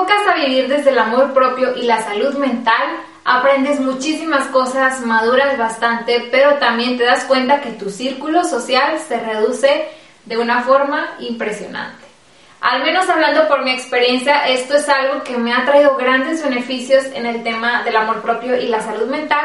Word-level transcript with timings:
enfocas 0.00 0.26
a 0.28 0.34
vivir 0.34 0.68
desde 0.68 0.90
el 0.90 0.98
amor 0.98 1.32
propio 1.34 1.76
y 1.76 1.82
la 1.82 2.02
salud 2.02 2.34
mental, 2.36 3.00
aprendes 3.24 3.80
muchísimas 3.80 4.46
cosas, 4.46 5.02
maduras 5.02 5.58
bastante, 5.58 6.28
pero 6.30 6.54
también 6.54 6.96
te 6.96 7.04
das 7.04 7.24
cuenta 7.24 7.60
que 7.60 7.72
tu 7.72 7.90
círculo 7.90 8.42
social 8.44 8.98
se 8.98 9.20
reduce 9.20 9.88
de 10.24 10.38
una 10.38 10.62
forma 10.62 11.16
impresionante. 11.18 12.06
Al 12.62 12.82
menos 12.82 13.08
hablando 13.10 13.46
por 13.46 13.62
mi 13.62 13.72
experiencia, 13.72 14.48
esto 14.48 14.76
es 14.76 14.88
algo 14.88 15.22
que 15.22 15.36
me 15.36 15.52
ha 15.52 15.66
traído 15.66 15.96
grandes 15.96 16.42
beneficios 16.42 17.04
en 17.14 17.26
el 17.26 17.42
tema 17.42 17.82
del 17.82 17.96
amor 17.96 18.22
propio 18.22 18.58
y 18.58 18.68
la 18.68 18.80
salud 18.80 19.06
mental, 19.06 19.44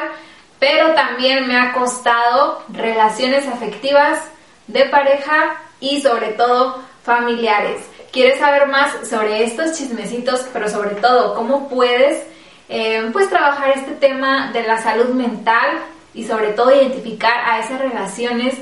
pero 0.57 0.93
también 0.93 1.47
me 1.47 1.57
ha 1.57 1.73
costado 1.73 2.63
relaciones 2.69 3.45
afectivas 3.47 4.23
de 4.67 4.85
pareja 4.85 5.57
y 5.81 6.01
sobre 6.01 6.27
todo 6.29 6.81
familiares. 7.03 7.81
¿Quieres 8.15 8.39
saber 8.39 8.69
más 8.69 9.09
sobre 9.09 9.43
estos 9.43 9.77
chismecitos, 9.77 10.47
pero 10.53 10.69
sobre 10.69 10.95
todo 10.95 11.35
cómo 11.35 11.67
puedes 11.67 12.25
eh, 12.69 13.09
pues 13.11 13.29
trabajar 13.29 13.71
este 13.71 13.91
tema 13.91 14.53
de 14.53 14.63
la 14.63 14.81
salud 14.81 15.09
mental 15.09 15.79
y 16.13 16.23
sobre 16.23 16.53
todo 16.53 16.73
identificar 16.73 17.37
a 17.43 17.59
esas 17.59 17.77
relaciones 17.77 18.55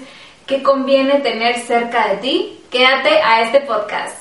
que 0.48 0.64
conviene 0.64 1.20
tener 1.20 1.60
cerca 1.60 2.08
de 2.08 2.18
ti? 2.18 2.64
Quédate 2.72 3.22
a 3.22 3.44
este 3.44 3.60
podcast. 3.60 4.18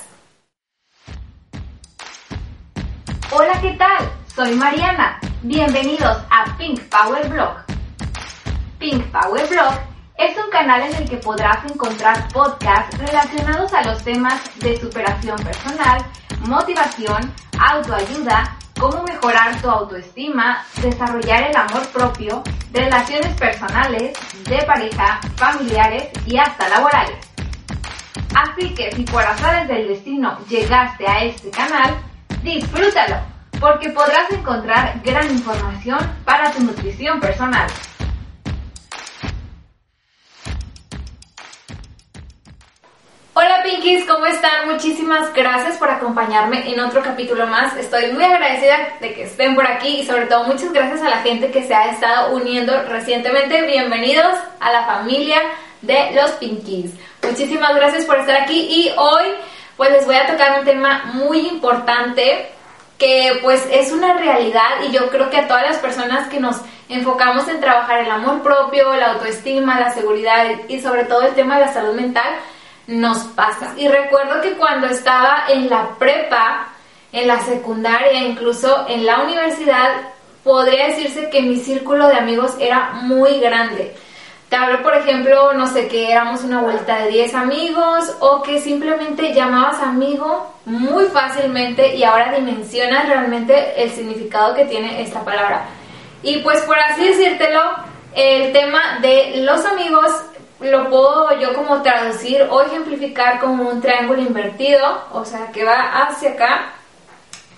Hola, 3.31 3.59
¿qué 3.59 3.71
tal? 3.71 4.11
Soy 4.35 4.51
Mariana. 4.51 5.19
Bienvenidos 5.41 6.15
a 6.29 6.55
Pink 6.59 6.79
Power 6.91 7.27
Blog. 7.27 7.55
Pink 8.77 9.03
Power 9.05 9.47
Blog 9.47 9.92
es 10.17 10.37
un 10.37 10.49
canal 10.51 10.81
en 10.83 10.95
el 10.95 11.09
que 11.09 11.17
podrás 11.17 11.65
encontrar 11.65 12.27
podcasts 12.29 12.97
relacionados 12.97 13.73
a 13.73 13.83
los 13.83 14.03
temas 14.03 14.41
de 14.59 14.79
superación 14.79 15.37
personal, 15.37 16.03
motivación, 16.41 17.33
autoayuda, 17.59 18.57
cómo 18.79 19.03
mejorar 19.03 19.59
tu 19.61 19.69
autoestima, 19.69 20.63
desarrollar 20.81 21.43
el 21.43 21.55
amor 21.55 21.87
propio, 21.87 22.43
relaciones 22.71 23.35
personales, 23.39 24.13
de 24.47 24.57
pareja, 24.63 25.19
familiares 25.35 26.09
y 26.25 26.37
hasta 26.37 26.69
laborales. 26.69 27.17
Así 28.35 28.73
que 28.73 28.91
si 28.91 29.03
por 29.03 29.23
azares 29.23 29.67
del 29.67 29.87
destino 29.87 30.37
llegaste 30.47 31.07
a 31.07 31.23
este 31.23 31.49
canal, 31.49 31.95
disfrútalo, 32.43 33.17
porque 33.59 33.89
podrás 33.89 34.31
encontrar 34.31 34.99
gran 35.03 35.29
información 35.29 35.99
para 36.25 36.51
tu 36.51 36.61
nutrición 36.61 37.19
personal. 37.19 37.67
Hola 43.43 43.61
Pinkies, 43.61 44.05
¿cómo 44.05 44.25
están? 44.25 44.69
Muchísimas 44.71 45.33
gracias 45.33 45.75
por 45.77 45.89
acompañarme 45.89 46.65
en 46.71 46.79
otro 46.79 47.03
capítulo 47.03 47.45
más. 47.45 47.75
Estoy 47.75 48.13
muy 48.13 48.23
agradecida 48.23 48.93
de 49.01 49.13
que 49.13 49.23
estén 49.23 49.53
por 49.53 49.67
aquí 49.67 49.99
y 49.99 50.05
sobre 50.05 50.27
todo 50.27 50.45
muchas 50.45 50.71
gracias 50.71 51.01
a 51.01 51.09
la 51.09 51.17
gente 51.17 51.51
que 51.51 51.63
se 51.63 51.75
ha 51.75 51.91
estado 51.91 52.33
uniendo 52.33 52.73
recientemente. 52.83 53.63
Bienvenidos 53.63 54.33
a 54.61 54.71
la 54.71 54.85
familia 54.85 55.41
de 55.81 56.11
los 56.13 56.31
Pinkies. 56.33 56.91
Muchísimas 57.21 57.75
gracias 57.75 58.05
por 58.05 58.17
estar 58.17 58.37
aquí 58.37 58.61
y 58.61 58.93
hoy 58.95 59.25
pues 59.75 59.91
les 59.91 60.05
voy 60.05 60.15
a 60.15 60.25
tocar 60.25 60.59
un 60.59 60.65
tema 60.65 61.11
muy 61.13 61.39
importante 61.39 62.49
que 62.97 63.39
pues 63.41 63.67
es 63.69 63.91
una 63.91 64.13
realidad 64.13 64.85
y 64.87 64.93
yo 64.93 65.09
creo 65.09 65.29
que 65.29 65.39
a 65.39 65.49
todas 65.49 65.63
las 65.63 65.79
personas 65.79 66.29
que 66.29 66.39
nos 66.39 66.61
enfocamos 66.87 67.45
en 67.49 67.59
trabajar 67.59 67.99
el 67.99 68.09
amor 68.09 68.41
propio, 68.41 68.95
la 68.95 69.11
autoestima, 69.11 69.81
la 69.81 69.91
seguridad 69.91 70.45
y 70.69 70.79
sobre 70.79 71.03
todo 71.03 71.23
el 71.23 71.33
tema 71.33 71.55
de 71.55 71.65
la 71.65 71.73
salud 71.73 71.93
mental, 71.93 72.37
nos 72.87 73.19
pasa. 73.19 73.73
Y 73.77 73.87
recuerdo 73.87 74.41
que 74.41 74.53
cuando 74.53 74.87
estaba 74.87 75.45
en 75.49 75.69
la 75.69 75.95
prepa, 75.97 76.67
en 77.11 77.27
la 77.27 77.39
secundaria, 77.39 78.23
incluso 78.23 78.85
en 78.87 79.05
la 79.05 79.21
universidad, 79.21 79.91
podría 80.43 80.87
decirse 80.87 81.29
que 81.29 81.41
mi 81.41 81.57
círculo 81.57 82.07
de 82.07 82.17
amigos 82.17 82.55
era 82.59 82.91
muy 83.03 83.39
grande. 83.39 83.95
Te 84.49 84.57
hablo, 84.57 84.83
por 84.83 84.95
ejemplo, 84.95 85.53
no 85.53 85.65
sé, 85.65 85.87
que 85.87 86.11
éramos 86.11 86.43
una 86.43 86.61
vuelta 86.61 86.99
de 86.99 87.09
10 87.09 87.33
amigos 87.33 88.15
o 88.19 88.43
que 88.43 88.61
simplemente 88.61 89.33
llamabas 89.33 89.81
amigo 89.81 90.53
muy 90.65 91.05
fácilmente 91.05 91.95
y 91.95 92.03
ahora 92.03 92.33
dimensionas 92.33 93.07
realmente 93.07 93.81
el 93.81 93.89
significado 93.89 94.53
que 94.53 94.65
tiene 94.65 95.01
esta 95.01 95.23
palabra. 95.23 95.65
Y 96.21 96.37
pues 96.39 96.61
por 96.61 96.77
así 96.77 97.03
decírtelo, 97.03 97.61
el 98.13 98.53
tema 98.53 98.99
de 99.01 99.37
los 99.37 99.65
amigos 99.65 100.11
lo 100.63 100.89
puedo 100.89 101.39
yo 101.39 101.53
como 101.53 101.81
traducir 101.81 102.41
o 102.49 102.61
ejemplificar 102.61 103.39
como 103.39 103.69
un 103.69 103.81
triángulo 103.81 104.21
invertido, 104.21 105.03
o 105.11 105.25
sea, 105.25 105.51
que 105.51 105.63
va 105.63 106.03
hacia 106.03 106.31
acá, 106.31 106.73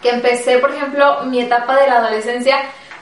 que 0.01 0.09
empecé, 0.09 0.59
por 0.59 0.71
ejemplo, 0.73 1.23
mi 1.23 1.41
etapa 1.41 1.75
de 1.75 1.87
la 1.87 1.97
adolescencia 1.97 2.57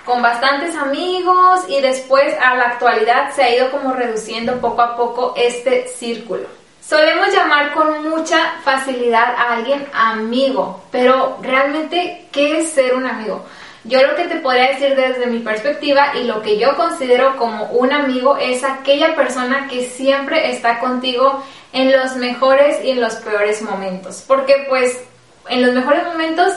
con 0.05 0.21
bastantes 0.21 0.75
amigos 0.75 1.61
y 1.67 1.81
después 1.81 2.35
a 2.41 2.55
la 2.55 2.65
actualidad 2.65 3.31
se 3.33 3.43
ha 3.43 3.55
ido 3.55 3.71
como 3.71 3.93
reduciendo 3.93 4.59
poco 4.59 4.81
a 4.81 4.95
poco 4.95 5.33
este 5.37 5.87
círculo. 5.87 6.47
Solemos 6.81 7.33
llamar 7.33 7.73
con 7.73 8.09
mucha 8.09 8.37
facilidad 8.63 9.35
a 9.37 9.53
alguien 9.53 9.87
amigo, 9.93 10.83
pero 10.91 11.37
realmente, 11.41 12.27
¿qué 12.31 12.59
es 12.59 12.71
ser 12.71 12.93
un 12.95 13.05
amigo? 13.05 13.45
Yo 13.85 14.01
lo 14.01 14.15
que 14.15 14.27
te 14.29 14.37
podría 14.37 14.69
decir 14.69 14.95
desde 14.95 15.27
mi 15.27 15.39
perspectiva 15.39 16.15
y 16.15 16.23
lo 16.23 16.41
que 16.41 16.57
yo 16.57 16.77
considero 16.77 17.35
como 17.35 17.65
un 17.65 17.91
amigo 17.91 18.37
es 18.37 18.63
aquella 18.63 19.13
persona 19.13 19.67
que 19.67 19.89
siempre 19.89 20.51
está 20.51 20.79
contigo 20.79 21.43
en 21.73 21.91
los 21.91 22.15
mejores 22.15 22.83
y 22.85 22.91
en 22.91 23.01
los 23.01 23.15
peores 23.15 23.61
momentos. 23.61 24.23
Porque 24.25 24.65
pues 24.69 25.03
en 25.49 25.65
los 25.65 25.75
mejores 25.75 26.05
momentos 26.05 26.53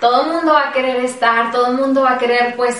todo 0.00 0.22
el 0.22 0.32
mundo 0.32 0.52
va 0.52 0.68
a 0.68 0.72
querer 0.72 1.04
estar, 1.04 1.50
todo 1.50 1.66
el 1.66 1.74
mundo 1.74 2.02
va 2.02 2.12
a 2.12 2.18
querer 2.18 2.54
pues 2.54 2.76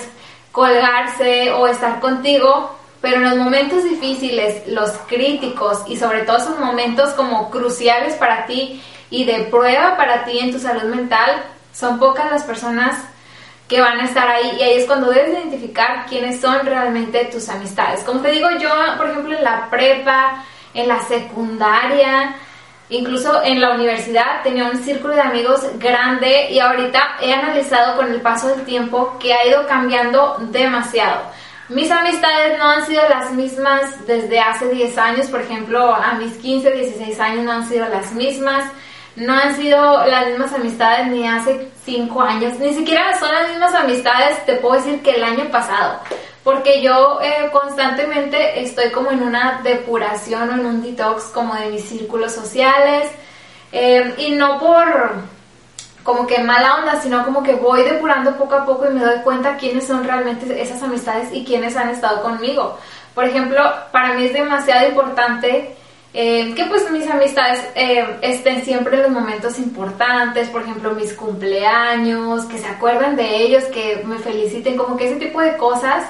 colgarse 0.53 1.51
o 1.51 1.67
estar 1.67 1.99
contigo, 1.99 2.77
pero 3.01 3.17
en 3.17 3.29
los 3.29 3.37
momentos 3.37 3.83
difíciles, 3.83 4.65
los 4.67 4.91
críticos 5.07 5.83
y 5.87 5.97
sobre 5.97 6.21
todo 6.21 6.37
esos 6.37 6.57
momentos 6.57 7.09
como 7.11 7.51
cruciales 7.51 8.13
para 8.15 8.45
ti 8.45 8.81
y 9.09 9.25
de 9.25 9.43
prueba 9.45 9.97
para 9.97 10.23
ti 10.23 10.39
en 10.39 10.53
tu 10.53 10.59
salud 10.59 10.83
mental, 10.83 11.43
son 11.73 11.99
pocas 11.99 12.31
las 12.31 12.43
personas 12.43 12.97
que 13.69 13.79
van 13.79 13.99
a 13.99 14.05
estar 14.05 14.27
ahí 14.27 14.57
y 14.59 14.63
ahí 14.63 14.77
es 14.79 14.85
cuando 14.85 15.11
debes 15.11 15.29
identificar 15.29 16.07
quiénes 16.09 16.41
son 16.41 16.65
realmente 16.65 17.25
tus 17.25 17.47
amistades. 17.49 18.03
Como 18.03 18.19
te 18.19 18.31
digo, 18.31 18.49
yo, 18.59 18.69
por 18.97 19.11
ejemplo, 19.11 19.37
en 19.37 19.43
la 19.43 19.69
prepa, 19.69 20.43
en 20.73 20.87
la 20.87 20.99
secundaria, 21.03 22.35
incluso 22.89 23.43
en 23.43 23.61
la 23.61 23.75
universidad 23.75 24.41
tenía 24.41 24.65
un 24.65 24.83
círculo 24.83 25.13
de 25.13 25.21
amigos 25.21 25.61
grande 25.77 26.49
y 26.49 26.59
ahorita 26.59 27.17
he 27.21 27.31
analizado 27.31 27.95
con 27.95 28.11
el 28.11 28.21
paso 28.21 28.47
del 28.47 28.65
tiempo 28.65 29.17
que 29.19 29.35
ha 29.35 29.47
ido 29.47 29.67
cambiando 29.67 30.37
demasiado. 30.49 31.21
Mis 31.69 31.91
amistades 31.91 32.57
no 32.57 32.67
han 32.67 32.83
sido 32.87 33.03
las 33.07 33.31
mismas 33.33 34.07
desde 34.07 34.39
hace 34.39 34.67
10 34.69 34.97
años, 34.97 35.27
por 35.27 35.41
ejemplo, 35.41 35.93
a 35.93 36.13
mis 36.13 36.33
15, 36.37 36.71
16 36.71 37.19
años 37.19 37.45
no 37.45 37.51
han 37.51 37.69
sido 37.69 37.87
las 37.87 38.11
mismas 38.13 38.63
no 39.19 39.33
han 39.33 39.55
sido 39.55 40.05
las 40.05 40.27
mismas 40.27 40.53
amistades 40.53 41.07
ni 41.07 41.27
hace 41.27 41.69
cinco 41.85 42.21
años, 42.21 42.57
ni 42.59 42.73
siquiera 42.73 43.17
son 43.19 43.33
las 43.33 43.49
mismas 43.49 43.73
amistades, 43.73 44.45
te 44.45 44.55
puedo 44.55 44.75
decir 44.75 45.01
que 45.01 45.11
el 45.11 45.23
año 45.23 45.49
pasado, 45.51 45.99
porque 46.43 46.81
yo 46.81 47.19
eh, 47.21 47.49
constantemente 47.51 48.61
estoy 48.61 48.91
como 48.91 49.11
en 49.11 49.21
una 49.21 49.61
depuración 49.63 50.49
o 50.49 50.53
en 50.53 50.65
un 50.65 50.81
detox 50.81 51.25
como 51.25 51.55
de 51.55 51.67
mis 51.67 51.83
círculos 51.83 52.33
sociales, 52.33 53.09
eh, 53.71 54.15
y 54.17 54.31
no 54.31 54.59
por 54.59 55.39
como 56.03 56.25
que 56.25 56.39
mala 56.39 56.77
onda, 56.77 56.99
sino 57.01 57.23
como 57.23 57.43
que 57.43 57.53
voy 57.53 57.83
depurando 57.83 58.35
poco 58.35 58.55
a 58.55 58.65
poco 58.65 58.89
y 58.89 58.93
me 58.93 59.03
doy 59.03 59.19
cuenta 59.19 59.57
quiénes 59.57 59.85
son 59.85 60.03
realmente 60.03 60.59
esas 60.59 60.81
amistades 60.81 61.29
y 61.31 61.45
quiénes 61.45 61.75
han 61.75 61.89
estado 61.89 62.23
conmigo. 62.23 62.79
Por 63.13 63.25
ejemplo, 63.25 63.61
para 63.91 64.13
mí 64.13 64.25
es 64.25 64.33
demasiado 64.33 64.87
importante 64.87 65.75
eh, 66.13 66.53
que 66.55 66.65
pues 66.65 66.89
mis 66.91 67.07
amistades 67.07 67.63
eh, 67.75 68.17
estén 68.21 68.63
siempre 68.63 69.05
en 69.05 69.13
momentos 69.13 69.59
importantes, 69.59 70.49
por 70.49 70.63
ejemplo 70.63 70.91
mis 70.95 71.13
cumpleaños, 71.13 72.45
que 72.45 72.57
se 72.57 72.67
acuerden 72.67 73.15
de 73.15 73.43
ellos, 73.43 73.63
que 73.65 74.03
me 74.05 74.17
feliciten, 74.17 74.75
como 74.75 74.97
que 74.97 75.07
ese 75.07 75.17
tipo 75.17 75.39
de 75.39 75.55
cosas, 75.57 76.09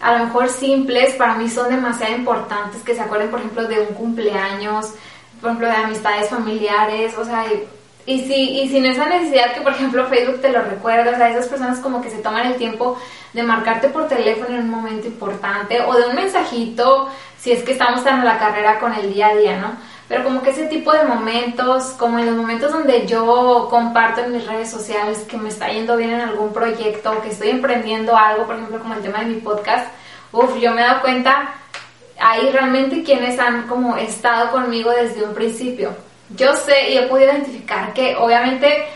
a 0.00 0.18
lo 0.18 0.26
mejor 0.26 0.48
simples, 0.48 1.14
para 1.14 1.34
mí 1.34 1.48
son 1.48 1.68
demasiado 1.68 2.14
importantes, 2.14 2.82
que 2.82 2.94
se 2.94 3.00
acuerden 3.00 3.30
por 3.30 3.40
ejemplo 3.40 3.66
de 3.66 3.80
un 3.80 3.94
cumpleaños, 3.94 4.92
por 5.40 5.50
ejemplo 5.50 5.68
de 5.68 5.74
amistades 5.74 6.28
familiares, 6.28 7.18
o 7.18 7.24
sea, 7.24 7.44
y, 8.06 8.20
si, 8.20 8.60
y 8.60 8.68
sin 8.68 8.84
esa 8.86 9.06
necesidad 9.06 9.52
que 9.54 9.62
por 9.62 9.72
ejemplo 9.72 10.06
Facebook 10.06 10.40
te 10.40 10.50
lo 10.50 10.62
recuerda, 10.62 11.12
o 11.12 11.16
sea, 11.16 11.30
esas 11.30 11.48
personas 11.48 11.78
como 11.80 12.02
que 12.02 12.10
se 12.10 12.18
toman 12.18 12.46
el 12.46 12.56
tiempo 12.56 12.98
de 13.32 13.42
marcarte 13.42 13.88
por 13.88 14.08
teléfono 14.08 14.56
en 14.56 14.64
un 14.64 14.70
momento 14.70 15.06
importante 15.06 15.80
o 15.80 15.94
de 15.94 16.08
un 16.08 16.14
mensajito 16.14 17.08
si 17.38 17.52
es 17.52 17.62
que 17.62 17.72
estamos 17.72 18.04
en 18.06 18.24
la 18.24 18.38
carrera 18.38 18.78
con 18.78 18.94
el 18.94 19.12
día 19.12 19.28
a 19.28 19.36
día, 19.36 19.58
¿no? 19.58 19.76
Pero 20.08 20.24
como 20.24 20.42
que 20.42 20.50
ese 20.50 20.66
tipo 20.66 20.92
de 20.92 21.04
momentos, 21.04 21.94
como 21.98 22.18
en 22.18 22.26
los 22.26 22.36
momentos 22.36 22.72
donde 22.72 23.06
yo 23.06 23.68
comparto 23.70 24.20
en 24.20 24.32
mis 24.32 24.46
redes 24.46 24.70
sociales 24.70 25.26
que 25.28 25.36
me 25.36 25.48
está 25.48 25.68
yendo 25.68 25.96
bien 25.96 26.10
en 26.10 26.20
algún 26.20 26.52
proyecto, 26.52 27.20
que 27.22 27.30
estoy 27.30 27.50
emprendiendo 27.50 28.16
algo, 28.16 28.46
por 28.46 28.56
ejemplo, 28.56 28.78
como 28.80 28.94
el 28.94 29.02
tema 29.02 29.20
de 29.20 29.26
mi 29.26 29.40
podcast, 29.40 29.88
uff, 30.32 30.56
yo 30.58 30.72
me 30.72 30.82
he 30.82 30.84
dado 30.84 31.00
cuenta 31.00 31.54
ahí 32.18 32.50
realmente 32.50 33.02
quienes 33.02 33.38
han 33.38 33.66
como 33.66 33.96
estado 33.96 34.50
conmigo 34.50 34.90
desde 34.90 35.24
un 35.24 35.34
principio. 35.34 35.94
Yo 36.30 36.54
sé 36.54 36.90
y 36.90 36.98
he 36.98 37.02
podido 37.02 37.32
identificar 37.32 37.92
que 37.92 38.16
obviamente 38.16 38.86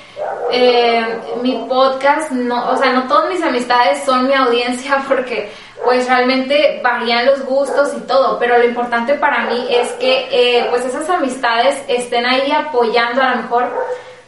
eh, 0.51 1.21
mi 1.43 1.65
podcast, 1.69 2.31
no, 2.33 2.71
o 2.71 2.77
sea, 2.77 2.93
no 2.93 3.07
todas 3.07 3.29
mis 3.29 3.43
amistades 3.43 4.03
son 4.05 4.27
mi 4.27 4.35
audiencia 4.35 5.05
porque 5.09 5.51
pues 5.85 6.09
realmente 6.09 6.81
varían 6.83 7.27
los 7.27 7.45
gustos 7.45 7.93
y 7.97 8.01
todo, 8.01 8.39
pero 8.39 8.59
lo 8.59 8.65
importante 8.65 9.15
para 9.15 9.45
mí 9.45 9.67
es 9.71 9.93
que 9.93 10.29
eh, 10.31 10.67
pues 10.71 10.85
esas 10.85 11.09
amistades 11.09 11.81
estén 11.87 12.27
ahí 12.27 12.51
apoyando 12.51 13.23
a 13.23 13.31
lo 13.31 13.43
mejor 13.43 13.71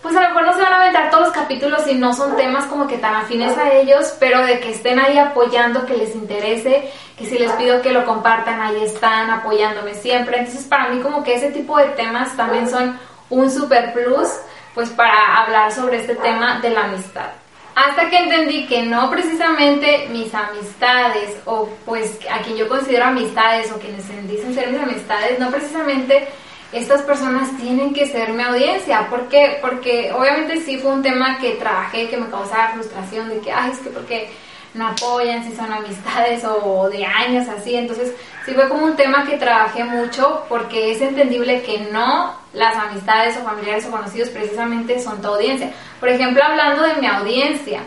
pues 0.03 0.17
a 0.17 0.23
lo 0.23 0.29
mejor 0.29 0.47
no 0.47 0.55
se 0.55 0.63
van 0.63 0.73
a 0.73 0.77
aventar 0.77 1.11
todos 1.11 1.27
los 1.27 1.35
capítulos 1.35 1.87
y 1.87 1.95
no 1.95 2.15
son 2.15 2.37
temas 2.37 2.65
como 2.67 2.87
que 2.87 2.99
tan 2.99 3.15
afines 3.15 3.57
a 3.59 3.73
ellos, 3.73 4.15
pero 4.19 4.45
de 4.45 4.61
que 4.61 4.71
estén 4.71 4.99
ahí 4.99 5.19
apoyando, 5.19 5.85
que 5.85 5.97
les 5.97 6.15
interese, 6.15 6.91
que 7.19 7.27
si 7.27 7.39
les 7.39 7.53
pido 7.53 7.83
que 7.83 7.93
lo 7.93 8.07
compartan, 8.07 8.63
ahí 8.63 8.83
están 8.83 9.31
apoyándome 9.31 9.95
siempre. 9.95 10.39
Entonces 10.39 10.65
para 10.65 10.89
mí 10.89 11.01
como 11.01 11.23
que 11.23 11.35
ese 11.35 11.51
tipo 11.51 11.77
de 11.77 11.89
temas 11.89 12.35
también 12.37 12.69
son 12.69 12.99
un 13.29 13.51
super 13.51 13.93
plus, 13.93 14.29
pues 14.75 14.89
para 14.91 15.43
hablar 15.43 15.71
sobre 15.71 15.99
este 15.99 16.15
tema 16.17 16.61
de 16.61 16.71
la 16.71 16.85
amistad. 16.85 17.27
Hasta 17.75 18.11
que 18.11 18.19
entendí 18.19 18.67
que 18.67 18.83
no 18.83 19.11
precisamente 19.11 20.09
mis 20.11 20.35
amistades 20.35 21.37
o 21.45 21.69
pues 21.85 22.19
a 22.31 22.41
quien 22.41 22.57
yo 22.57 22.69
considero 22.69 23.07
amistades 23.07 23.71
o 23.71 23.79
quienes 23.79 24.07
dicen 24.29 24.55
ser 24.55 24.71
mis 24.71 24.81
amistades, 24.81 25.39
no 25.39 25.51
precisamente 25.51 26.29
estas 26.73 27.03
personas 27.03 27.57
tienen 27.57 27.93
que 27.93 28.07
ser 28.07 28.33
mi 28.33 28.43
audiencia. 28.43 29.09
¿Por 29.09 29.29
qué? 29.29 29.59
Porque 29.61 30.13
obviamente 30.13 30.61
sí 30.61 30.79
fue 30.79 30.93
un 30.93 31.03
tema 31.03 31.39
que 31.39 31.53
trabajé, 31.53 32.09
que 32.09 32.17
me 32.17 32.31
causaba 32.31 32.75
frustración 32.75 33.29
de 33.29 33.41
que, 33.41 33.53
ay, 33.53 33.73
es 33.73 33.79
que 33.79 33.91
porque 33.91 34.31
no 34.75 34.87
apoyan, 34.87 35.43
si 35.43 35.55
son 35.57 35.73
amistades 35.73 36.45
o 36.45 36.89
de 36.89 37.05
años 37.05 37.49
así. 37.49 37.75
Entonces 37.75 38.15
sí 38.45 38.53
fue 38.53 38.69
como 38.69 38.85
un 38.85 38.97
tema 38.97 39.27
que 39.27 39.37
trabajé 39.37 39.85
mucho 39.85 40.45
porque 40.49 40.93
es 40.93 41.01
entendible 41.01 41.63
que 41.63 41.89
no 41.93 42.35
las 42.53 42.77
amistades 42.77 43.37
o 43.37 43.45
familiares 43.45 43.87
o 43.87 43.91
conocidos 43.91 44.29
precisamente 44.31 45.01
son 45.01 45.21
tu 45.21 45.29
audiencia. 45.29 45.73
Por 45.99 46.09
ejemplo, 46.09 46.43
hablando 46.43 46.83
de 46.83 46.95
mi 46.95 47.07
audiencia, 47.07 47.81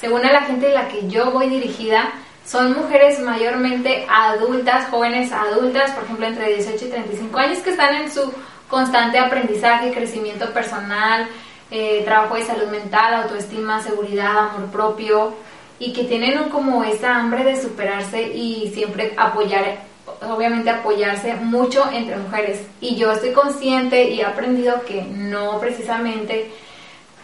según 0.00 0.22
la 0.22 0.42
gente 0.42 0.66
de 0.66 0.74
la 0.74 0.88
que 0.88 1.08
yo 1.08 1.30
voy 1.30 1.48
dirigida, 1.48 2.12
son 2.50 2.74
mujeres 2.74 3.20
mayormente 3.20 4.04
adultas, 4.10 4.88
jóvenes 4.90 5.30
adultas, 5.30 5.92
por 5.92 6.02
ejemplo, 6.02 6.26
entre 6.26 6.54
18 6.56 6.84
y 6.84 6.88
35 6.88 7.38
años, 7.38 7.58
que 7.58 7.70
están 7.70 7.94
en 7.94 8.10
su 8.10 8.32
constante 8.68 9.20
aprendizaje, 9.20 9.92
crecimiento 9.92 10.52
personal, 10.52 11.28
eh, 11.70 12.02
trabajo 12.04 12.34
de 12.34 12.44
salud 12.44 12.66
mental, 12.66 13.14
autoestima, 13.14 13.80
seguridad, 13.80 14.36
amor 14.36 14.68
propio, 14.72 15.34
y 15.78 15.92
que 15.92 16.02
tienen 16.04 16.48
como 16.48 16.82
esta 16.82 17.14
hambre 17.14 17.44
de 17.44 17.62
superarse 17.62 18.20
y 18.20 18.72
siempre 18.74 19.14
apoyar, 19.16 19.84
obviamente 20.28 20.70
apoyarse 20.70 21.36
mucho 21.36 21.88
entre 21.92 22.16
mujeres. 22.16 22.62
Y 22.80 22.96
yo 22.96 23.12
estoy 23.12 23.30
consciente 23.30 24.10
y 24.10 24.20
he 24.20 24.24
aprendido 24.24 24.84
que 24.84 25.02
no 25.02 25.60
precisamente 25.60 26.50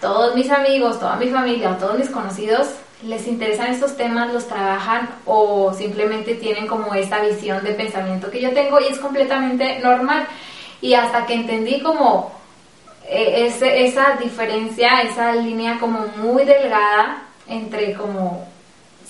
todos 0.00 0.36
mis 0.36 0.50
amigos, 0.50 1.00
toda 1.00 1.16
mi 1.16 1.28
familia 1.28 1.76
todos 1.78 1.98
mis 1.98 2.10
conocidos 2.10 2.68
les 3.02 3.26
interesan 3.26 3.68
estos 3.68 3.96
temas, 3.96 4.32
los 4.32 4.46
trabajan 4.46 5.08
o 5.26 5.72
simplemente 5.72 6.34
tienen 6.34 6.66
como 6.66 6.94
esta 6.94 7.20
visión 7.20 7.62
de 7.62 7.72
pensamiento 7.72 8.30
que 8.30 8.40
yo 8.40 8.52
tengo 8.52 8.80
y 8.80 8.86
es 8.86 8.98
completamente 8.98 9.78
normal. 9.80 10.26
Y 10.80 10.94
hasta 10.94 11.26
que 11.26 11.34
entendí 11.34 11.80
como 11.80 12.32
eh, 13.08 13.52
esa 13.60 14.16
diferencia, 14.16 15.02
esa 15.02 15.34
línea 15.34 15.78
como 15.78 16.06
muy 16.16 16.44
delgada 16.44 17.22
entre 17.48 17.94
como 17.94 18.46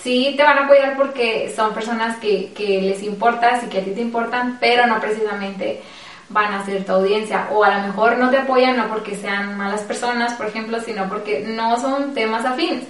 sí 0.03 0.35
te 0.37 0.43
van 0.43 0.59
a 0.59 0.65
apoyar 0.65 0.97
porque 0.97 1.53
son 1.55 1.73
personas 1.73 2.17
que, 2.19 2.53
que 2.53 2.83
les 2.83 3.03
importas 3.03 3.65
y 3.65 3.69
que 3.69 3.79
a 3.79 3.85
ti 3.85 3.93
te 3.93 4.01
importan, 4.01 4.59
pero 4.61 4.87
no 4.87 5.01
precisamente 5.01 5.83
van 6.29 6.55
a 6.55 6.65
ser 6.65 6.85
tu 6.85 6.93
audiencia 6.93 7.49
o 7.53 7.63
a 7.63 7.79
lo 7.79 7.87
mejor 7.87 8.19
no 8.19 8.31
te 8.31 8.39
apoyan 8.39 8.77
no 8.77 8.89
porque 8.89 9.17
sean 9.17 9.57
malas 9.57 9.83
personas, 9.83 10.35
por 10.35 10.47
ejemplo, 10.47 10.81
sino 10.81 11.09
porque 11.09 11.45
no 11.47 11.81
son 11.81 12.15
temas 12.15 12.45
afines. 12.45 12.85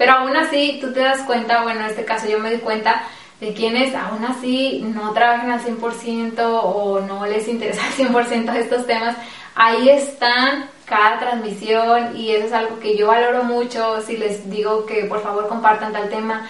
Pero 0.00 0.12
aún 0.12 0.34
así, 0.34 0.78
tú 0.80 0.94
te 0.94 1.00
das 1.00 1.20
cuenta, 1.24 1.62
bueno, 1.62 1.80
en 1.80 1.88
este 1.88 2.06
caso 2.06 2.26
yo 2.26 2.38
me 2.38 2.50
di 2.50 2.56
cuenta 2.56 3.02
de 3.38 3.52
quienes 3.52 3.94
aún 3.94 4.24
así 4.24 4.80
no 4.82 5.12
trabajan 5.12 5.50
al 5.50 5.60
100% 5.60 6.38
o 6.40 7.00
no 7.00 7.26
les 7.26 7.46
interesa 7.48 7.82
al 7.84 7.92
100% 7.92 8.54
estos 8.54 8.86
temas, 8.86 9.14
ahí 9.54 9.90
están 9.90 10.70
cada 10.86 11.18
transmisión 11.18 12.16
y 12.16 12.30
eso 12.30 12.46
es 12.46 12.52
algo 12.54 12.80
que 12.80 12.96
yo 12.96 13.08
valoro 13.08 13.44
mucho, 13.44 14.00
si 14.00 14.16
les 14.16 14.48
digo 14.48 14.86
que 14.86 15.04
por 15.04 15.22
favor 15.22 15.48
compartan 15.48 15.92
tal 15.92 16.08
tema, 16.08 16.48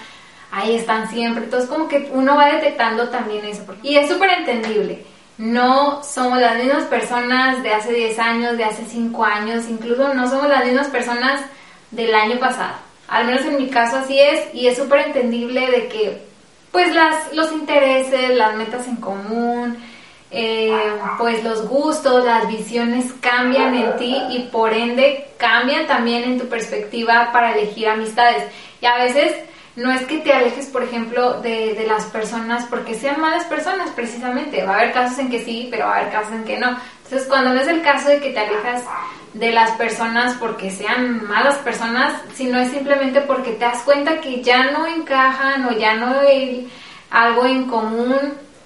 ahí 0.53 0.77
están 0.77 1.11
siempre, 1.11 1.43
entonces 1.43 1.69
como 1.69 1.89
que 1.89 2.09
uno 2.13 2.37
va 2.37 2.53
detectando 2.53 3.09
también 3.09 3.45
eso 3.47 3.65
y 3.83 3.97
es 3.97 4.09
súper 4.09 4.31
entendible. 4.31 5.05
No 5.39 6.05
somos 6.05 6.39
las 6.39 6.57
mismas 6.57 6.85
personas 6.85 7.65
de 7.65 7.75
hace 7.75 7.93
10 7.93 8.17
años, 8.21 8.57
de 8.57 8.65
hace 8.65 8.85
5 8.85 9.25
años, 9.25 9.69
incluso 9.69 10.15
no 10.15 10.31
somos 10.31 10.49
las 10.49 10.65
mismas 10.65 10.87
personas 10.87 11.41
del 11.91 12.15
año 12.15 12.39
pasado 12.39 12.90
al 13.11 13.27
menos 13.27 13.45
en 13.45 13.57
mi 13.57 13.69
caso 13.69 13.97
así 13.97 14.19
es, 14.19 14.55
y 14.55 14.69
es 14.69 14.79
súper 14.79 15.01
entendible 15.01 15.69
de 15.69 15.89
que 15.89 16.23
pues 16.71 16.95
las, 16.95 17.35
los 17.35 17.51
intereses, 17.53 18.31
las 18.37 18.55
metas 18.55 18.87
en 18.87 18.97
común, 18.97 19.77
eh, 20.31 20.73
pues 21.19 21.43
los 21.43 21.69
gustos, 21.69 22.25
las 22.25 22.47
visiones 22.47 23.07
cambian 23.21 23.75
en 23.75 23.97
ti 23.97 24.17
y 24.31 24.49
por 24.53 24.73
ende 24.73 25.27
cambian 25.39 25.89
también 25.89 26.23
en 26.23 26.39
tu 26.39 26.49
perspectiva 26.49 27.31
para 27.33 27.53
elegir 27.53 27.89
amistades. 27.89 28.45
Y 28.81 28.87
a 28.87 28.95
veces 28.95 29.35
no 29.75 29.91
es 29.91 30.03
que 30.03 30.19
te 30.19 30.33
alejes, 30.33 30.67
por 30.67 30.85
ejemplo, 30.85 31.41
de, 31.41 31.75
de, 31.75 31.87
las 31.89 32.05
personas 32.07 32.65
porque 32.71 32.95
sean 32.95 33.21
malas 33.21 33.45
personas, 33.47 33.91
precisamente. 33.91 34.63
Va 34.63 34.75
a 34.75 34.79
haber 34.79 34.93
casos 34.93 35.19
en 35.19 35.31
que 35.31 35.45
sí, 35.45 35.67
pero 35.69 35.87
va 35.87 35.97
a 35.97 35.99
haber 36.01 36.13
casos 36.13 36.33
en 36.33 36.45
que 36.45 36.59
no. 36.59 36.77
Entonces, 37.05 37.27
cuando 37.27 37.53
no 37.53 37.61
es 37.61 37.67
el 37.67 37.83
caso 37.83 38.09
de 38.09 38.21
que 38.21 38.31
te 38.31 38.39
alejas 38.39 38.85
de 39.33 39.53
las 39.53 39.73
personas 39.73 40.37
porque 40.41 40.71
sean 40.71 41.27
malas 41.27 41.57
personas, 41.59 42.15
sino 42.35 42.59
es 42.59 42.71
simplemente 42.71 43.21
porque 43.21 43.53
te 43.53 43.65
das 43.65 43.83
cuenta 43.83 44.21
que 44.21 44.43
ya 44.43 44.71
no 44.71 44.87
encajan 44.87 45.67
o 45.67 45.73
ya 45.73 45.95
no 45.95 46.21
hay 46.21 46.71
algo 47.11 47.47
en 47.47 47.67
común 47.67 48.17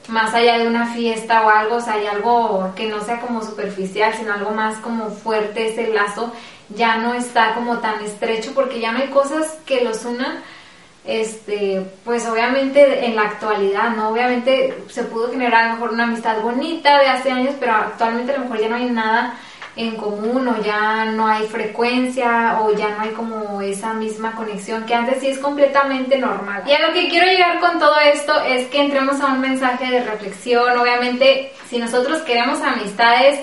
más 0.08 0.34
allá 0.34 0.58
de 0.58 0.66
una 0.66 0.86
fiesta 0.86 1.42
o 1.42 1.50
algo, 1.50 1.76
o 1.76 1.80
sea, 1.80 1.94
hay 1.94 2.06
algo 2.06 2.72
que 2.76 2.88
no 2.88 3.00
sea 3.00 3.20
como 3.20 3.42
superficial, 3.42 4.12
sino 4.14 4.34
algo 4.34 4.50
más 4.50 4.76
como 4.78 5.10
fuerte, 5.10 5.68
ese 5.68 5.88
lazo 5.88 6.32
ya 6.70 6.96
no 6.96 7.14
está 7.14 7.54
como 7.54 7.78
tan 7.78 8.02
estrecho 8.02 8.52
porque 8.54 8.80
ya 8.80 8.92
no 8.92 8.98
hay 8.98 9.08
cosas 9.08 9.58
que 9.66 9.82
los 9.82 10.04
unan 10.04 10.42
este, 11.04 11.84
pues 12.04 12.26
obviamente 12.26 13.04
en 13.04 13.14
la 13.14 13.22
actualidad, 13.22 13.90
¿no? 13.90 14.08
Obviamente 14.08 14.82
se 14.88 15.04
pudo 15.04 15.30
generar 15.30 15.64
a 15.64 15.68
lo 15.68 15.74
mejor 15.74 15.92
una 15.92 16.04
amistad 16.04 16.40
bonita 16.40 16.98
de 16.98 17.08
hace 17.08 17.30
años, 17.30 17.54
pero 17.60 17.72
actualmente 17.72 18.32
a 18.32 18.38
lo 18.38 18.44
mejor 18.44 18.60
ya 18.60 18.68
no 18.68 18.76
hay 18.76 18.88
nada 18.88 19.34
en 19.76 19.96
común 19.96 20.46
o 20.46 20.62
ya 20.62 21.06
no 21.06 21.26
hay 21.26 21.46
frecuencia 21.46 22.60
o 22.60 22.72
ya 22.74 22.90
no 22.90 23.00
hay 23.00 23.10
como 23.10 23.60
esa 23.60 23.92
misma 23.92 24.32
conexión 24.32 24.86
que 24.86 24.94
antes 24.94 25.20
sí 25.20 25.28
es 25.28 25.38
completamente 25.38 26.18
normal. 26.18 26.62
Y 26.66 26.72
a 26.72 26.86
lo 26.86 26.92
que 26.92 27.08
quiero 27.08 27.26
llegar 27.26 27.58
con 27.58 27.78
todo 27.78 27.98
esto 27.98 28.40
es 28.42 28.68
que 28.68 28.82
entremos 28.82 29.20
a 29.20 29.26
un 29.26 29.40
mensaje 29.40 29.90
de 29.90 30.04
reflexión. 30.04 30.78
Obviamente, 30.78 31.52
si 31.68 31.78
nosotros 31.78 32.22
queremos 32.22 32.60
amistades 32.60 33.40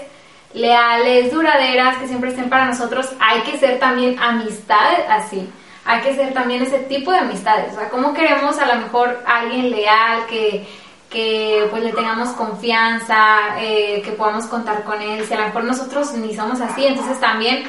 leales, 0.53 1.31
duraderas, 1.31 1.97
que 1.97 2.07
siempre 2.07 2.29
estén 2.29 2.49
para 2.49 2.65
nosotros, 2.65 3.09
hay 3.19 3.41
que 3.41 3.57
ser 3.57 3.79
también 3.79 4.17
amistades 4.19 5.05
así. 5.09 5.49
Hay 5.83 6.01
que 6.01 6.13
ser 6.13 6.33
también 6.33 6.61
ese 6.61 6.79
tipo 6.79 7.11
de 7.11 7.19
amistades. 7.19 7.73
O 7.73 7.79
sea, 7.79 7.89
¿cómo 7.89 8.13
queremos 8.13 8.57
a 8.59 8.67
lo 8.67 8.81
mejor 8.81 9.19
alguien 9.25 9.71
leal 9.71 10.25
que 10.27 10.67
que 11.11 11.67
pues 11.69 11.83
le 11.83 11.91
tengamos 11.91 12.29
confianza, 12.29 13.59
eh, 13.59 14.01
que 14.03 14.11
podamos 14.11 14.45
contar 14.45 14.83
con 14.83 14.99
él, 15.01 15.25
si 15.25 15.33
a 15.33 15.41
lo 15.41 15.45
mejor 15.47 15.65
nosotros 15.65 16.13
ni 16.13 16.33
somos 16.33 16.61
así, 16.61 16.85
entonces 16.87 17.19
también 17.19 17.63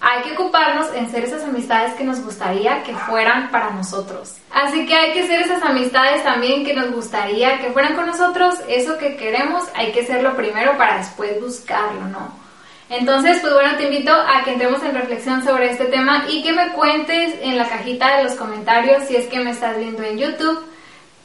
hay 0.00 0.22
que 0.22 0.32
ocuparnos 0.32 0.94
en 0.94 1.10
ser 1.10 1.24
esas 1.24 1.42
amistades 1.42 1.94
que 1.94 2.04
nos 2.04 2.20
gustaría 2.22 2.82
que 2.84 2.94
fueran 2.94 3.50
para 3.50 3.70
nosotros. 3.70 4.36
Así 4.52 4.86
que 4.86 4.94
hay 4.94 5.12
que 5.12 5.26
ser 5.26 5.40
esas 5.40 5.62
amistades 5.62 6.22
también 6.22 6.64
que 6.64 6.74
nos 6.74 6.92
gustaría 6.92 7.58
que 7.58 7.70
fueran 7.72 7.96
con 7.96 8.06
nosotros, 8.06 8.54
eso 8.68 8.96
que 8.96 9.16
queremos 9.16 9.64
hay 9.74 9.90
que 9.92 10.06
serlo 10.06 10.36
primero 10.36 10.76
para 10.78 10.98
después 10.98 11.40
buscarlo, 11.40 12.02
¿no? 12.08 12.44
Entonces, 12.90 13.38
pues 13.40 13.54
bueno, 13.54 13.76
te 13.76 13.84
invito 13.84 14.12
a 14.12 14.44
que 14.44 14.52
entremos 14.52 14.82
en 14.84 14.94
reflexión 14.94 15.42
sobre 15.42 15.70
este 15.70 15.86
tema 15.86 16.26
y 16.28 16.42
que 16.42 16.52
me 16.52 16.68
cuentes 16.74 17.34
en 17.40 17.56
la 17.56 17.66
cajita 17.66 18.18
de 18.18 18.24
los 18.24 18.34
comentarios 18.34 19.04
si 19.04 19.16
es 19.16 19.26
que 19.26 19.40
me 19.40 19.50
estás 19.50 19.78
viendo 19.78 20.02
en 20.02 20.18
YouTube 20.18 20.73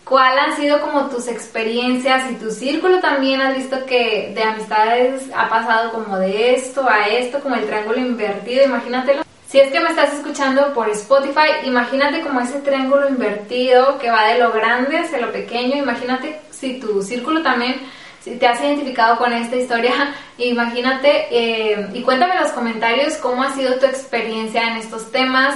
¿Cuál 0.10 0.40
han 0.40 0.56
sido 0.56 0.82
como 0.82 1.08
tus 1.08 1.28
experiencias 1.28 2.32
y 2.32 2.36
tu 2.36 2.50
círculo 2.50 3.00
también 3.00 3.40
has 3.42 3.56
visto 3.56 3.86
que 3.86 4.32
de 4.34 4.42
amistades 4.42 5.30
ha 5.36 5.48
pasado 5.48 5.92
como 5.92 6.18
de 6.18 6.56
esto 6.56 6.90
a 6.90 7.08
esto, 7.08 7.40
como 7.40 7.54
el 7.54 7.68
triángulo 7.68 8.00
invertido, 8.00 8.66
imagínatelo? 8.66 9.22
Si 9.48 9.60
es 9.60 9.72
que 9.72 9.80
me 9.80 9.90
estás 9.90 10.12
escuchando 10.14 10.74
por 10.74 10.90
Spotify, 10.90 11.64
imagínate 11.64 12.22
como 12.22 12.42
ese 12.42 12.60
triángulo 12.62 13.08
invertido 13.08 14.00
que 14.00 14.10
va 14.10 14.26
de 14.26 14.40
lo 14.40 14.52
grande 14.52 14.98
hacia 14.98 15.22
lo 15.22 15.32
pequeño, 15.32 15.78
imagínate 15.78 16.42
si 16.50 16.80
tu 16.80 17.04
círculo 17.04 17.44
también 17.44 17.76
si 18.20 18.32
te 18.32 18.48
has 18.48 18.60
identificado 18.62 19.16
con 19.18 19.32
esta 19.32 19.58
historia, 19.58 19.94
imagínate 20.40 21.28
eh, 21.30 21.88
y 21.94 22.02
cuéntame 22.02 22.34
en 22.34 22.42
los 22.42 22.52
comentarios 22.52 23.14
cómo 23.18 23.44
ha 23.44 23.54
sido 23.54 23.76
tu 23.76 23.86
experiencia 23.86 24.64
en 24.64 24.78
estos 24.78 25.12
temas, 25.12 25.56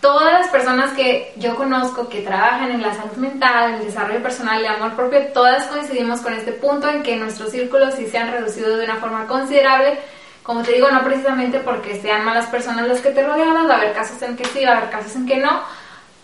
todas 0.00 0.32
las 0.32 0.48
personas 0.48 0.92
que 0.92 1.32
yo 1.36 1.56
conozco 1.56 2.08
que 2.08 2.20
trabajan 2.20 2.70
en 2.70 2.82
la 2.82 2.94
salud 2.94 3.16
mental, 3.16 3.70
en 3.70 3.74
el 3.76 3.86
desarrollo 3.86 4.22
personal 4.22 4.60
el 4.60 4.66
amor 4.66 4.94
propio, 4.94 5.20
todas 5.32 5.66
coincidimos 5.66 6.20
con 6.20 6.34
este 6.34 6.52
punto 6.52 6.88
en 6.88 7.02
que 7.02 7.16
nuestros 7.16 7.50
círculos 7.50 7.94
sí 7.94 8.06
se 8.06 8.18
han 8.18 8.30
reducido 8.30 8.76
de 8.76 8.84
una 8.84 8.96
forma 8.96 9.26
considerable 9.26 9.98
Como 10.42 10.62
te 10.62 10.72
digo, 10.72 10.90
no 10.90 11.04
precisamente 11.04 11.58
porque 11.60 12.00
sean 12.00 12.24
malas 12.24 12.46
personas 12.46 12.88
las 12.88 13.00
que 13.00 13.10
te 13.10 13.26
rodeaban, 13.26 13.68
va 13.68 13.74
a 13.74 13.78
haber 13.78 13.92
casos 13.92 14.22
en 14.22 14.36
que 14.36 14.46
sí, 14.46 14.64
va 14.64 14.72
a 14.72 14.76
haber 14.78 14.90
casos 14.90 15.14
en 15.16 15.26
que 15.26 15.36
no, 15.36 15.62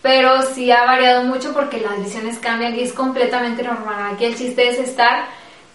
pero 0.01 0.41
sí 0.41 0.71
ha 0.71 0.83
variado 0.85 1.23
mucho 1.23 1.53
porque 1.53 1.79
las 1.79 1.99
visiones 1.99 2.39
cambian 2.39 2.75
y 2.75 2.81
es 2.81 2.93
completamente 2.93 3.61
normal. 3.61 4.13
Aquí 4.13 4.25
el 4.25 4.35
chiste 4.35 4.67
es 4.69 4.79
estar 4.79 5.25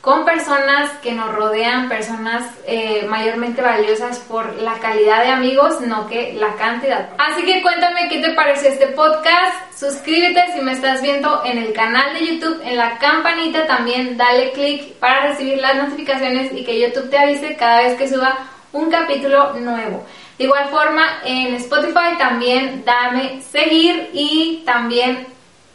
con 0.01 0.25
personas 0.25 0.91
que 1.03 1.13
nos 1.13 1.35
rodean, 1.35 1.89
personas 1.89 2.43
eh, 2.67 3.07
mayormente 3.09 3.61
valiosas 3.61 4.19
por 4.21 4.55
la 4.57 4.75
calidad 4.75 5.23
de 5.23 5.31
amigos, 5.31 5.81
no 5.83 6.07
que 6.07 6.33
la 6.33 6.55
cantidad. 6.55 7.11
Así 7.19 7.43
que 7.45 7.61
cuéntame 7.61 8.09
qué 8.09 8.19
te 8.21 8.33
pareció 8.33 8.71
este 8.71 8.87
podcast, 8.89 9.79
suscríbete 9.79 10.53
si 10.55 10.61
me 10.63 10.73
estás 10.73 11.03
viendo 11.03 11.43
en 11.45 11.59
el 11.59 11.75
canal 11.75 12.15
de 12.15 12.27
YouTube, 12.27 12.63
en 12.65 12.79
la 12.79 12.97
campanita 12.99 13.67
también 13.67 14.17
dale 14.17 14.53
click 14.53 14.95
para 14.95 15.29
recibir 15.29 15.59
las 15.59 15.77
notificaciones 15.77 16.51
y 16.55 16.65
que 16.65 16.81
YouTube 16.81 17.11
te 17.11 17.19
avise 17.19 17.57
cada 17.57 17.83
vez 17.83 17.99
que 17.99 18.09
suba 18.09 18.39
un 18.73 18.91
capítulo 18.91 19.53
nuevo. 19.55 20.07
De 20.39 20.45
igual 20.45 20.69
forma, 20.71 21.21
en 21.25 21.55
Spotify 21.57 22.17
también 22.17 22.83
dame 22.87 23.43
seguir 23.43 24.09
y 24.15 24.63
también 24.65 25.27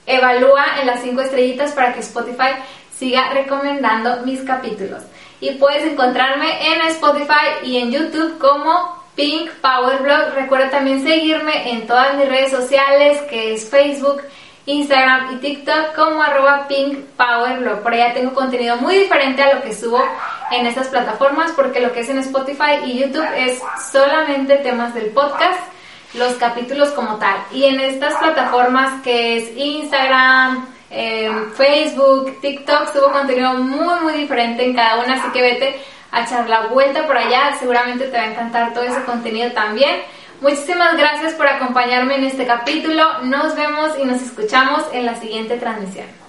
evalúa 0.07 0.65
en 0.81 0.87
las 0.87 1.01
5 1.03 1.21
estrellitas 1.21 1.73
para 1.73 1.93
que 1.93 1.99
Spotify 1.99 2.55
siga 2.97 3.29
recomendando 3.33 4.21
mis 4.25 4.41
capítulos. 4.41 5.03
Y 5.39 5.51
puedes 5.51 5.83
encontrarme 5.83 6.73
en 6.73 6.81
Spotify 6.87 7.63
y 7.63 7.77
en 7.77 7.91
YouTube 7.91 8.37
como 8.37 9.03
Pink 9.15 9.49
Power 9.61 10.01
Blog. 10.01 10.33
Recuerda 10.35 10.69
también 10.69 11.03
seguirme 11.03 11.71
en 11.71 11.87
todas 11.87 12.15
mis 12.15 12.27
redes 12.27 12.51
sociales, 12.51 13.21
que 13.29 13.53
es 13.53 13.69
Facebook, 13.69 14.21
Instagram 14.65 15.35
y 15.35 15.37
TikTok 15.37 15.93
como 15.95 16.21
arroba 16.21 16.67
Pink 16.67 16.99
Power 17.17 17.59
Blog. 17.59 17.81
Por 17.81 17.93
allá 17.93 18.13
tengo 18.13 18.33
contenido 18.33 18.77
muy 18.77 18.95
diferente 18.97 19.43
a 19.43 19.55
lo 19.55 19.61
que 19.61 19.73
subo 19.73 20.01
en 20.51 20.65
estas 20.65 20.87
plataformas, 20.87 21.51
porque 21.51 21.81
lo 21.81 21.91
que 21.91 21.99
es 22.01 22.09
en 22.09 22.19
Spotify 22.19 22.83
y 22.85 22.99
YouTube 22.99 23.27
es 23.35 23.61
solamente 23.91 24.57
temas 24.57 24.93
del 24.93 25.07
podcast, 25.07 25.59
los 26.13 26.33
capítulos 26.35 26.89
como 26.91 27.17
tal. 27.17 27.37
Y 27.51 27.65
en 27.65 27.79
estas 27.79 28.15
plataformas 28.15 29.01
que 29.03 29.37
es 29.37 29.57
Instagram, 29.57 30.74
Facebook, 31.55 32.39
TikTok, 32.41 32.93
subo 32.93 33.11
contenido 33.11 33.53
muy, 33.55 33.99
muy 34.01 34.13
diferente 34.13 34.63
en 34.63 34.73
cada 34.73 35.03
una, 35.03 35.15
así 35.15 35.29
que 35.33 35.41
vete 35.41 35.75
a 36.11 36.23
echar 36.23 36.47
la 36.49 36.67
vuelta 36.67 37.05
por 37.05 37.17
allá, 37.17 37.55
seguramente 37.59 38.05
te 38.05 38.17
va 38.17 38.23
a 38.23 38.31
encantar 38.31 38.73
todo 38.73 38.83
ese 38.83 39.03
contenido 39.03 39.51
también. 39.51 40.01
Muchísimas 40.41 40.97
gracias 40.97 41.33
por 41.33 41.47
acompañarme 41.47 42.15
en 42.15 42.25
este 42.25 42.45
capítulo, 42.45 43.23
nos 43.23 43.55
vemos 43.55 43.91
y 44.01 44.05
nos 44.05 44.21
escuchamos 44.21 44.83
en 44.93 45.05
la 45.05 45.15
siguiente 45.15 45.57
transmisión. 45.57 46.24